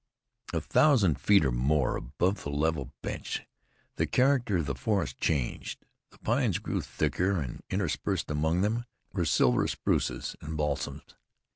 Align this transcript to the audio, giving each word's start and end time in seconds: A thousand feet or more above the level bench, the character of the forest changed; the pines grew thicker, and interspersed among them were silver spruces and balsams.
A 0.51 0.59
thousand 0.61 1.21
feet 1.21 1.45
or 1.45 1.51
more 1.51 1.95
above 1.95 2.41
the 2.41 2.49
level 2.49 2.91
bench, 3.03 3.45
the 3.97 4.07
character 4.07 4.57
of 4.57 4.65
the 4.65 4.73
forest 4.73 5.19
changed; 5.19 5.85
the 6.09 6.17
pines 6.17 6.57
grew 6.57 6.81
thicker, 6.81 7.39
and 7.39 7.61
interspersed 7.69 8.31
among 8.31 8.61
them 8.61 8.85
were 9.13 9.25
silver 9.25 9.67
spruces 9.67 10.35
and 10.41 10.57
balsams. 10.57 11.13